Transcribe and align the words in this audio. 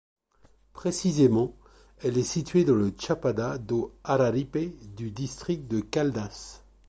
Précisément, 0.73 1.53
elle 2.01 2.17
est 2.17 2.23
située 2.23 2.63
dans 2.63 2.73
le 2.73 2.91
Chapada 2.97 3.59
do 3.59 3.93
Araripe 4.03 4.95
du 4.95 5.11
district 5.11 5.67
de 5.67 5.79
Caldas. 5.79 6.63